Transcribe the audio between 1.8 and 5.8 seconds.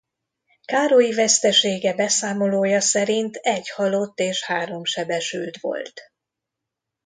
beszámolója szerint egy halott és három sebesült